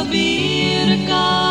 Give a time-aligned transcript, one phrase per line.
[0.00, 1.49] probeer kan.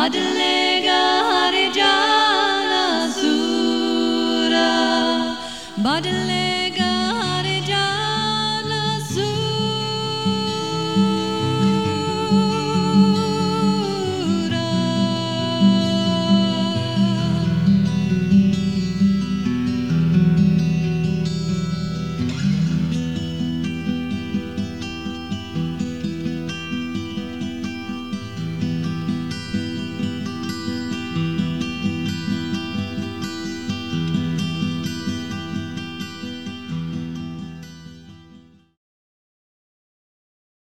[0.00, 0.39] Muddling.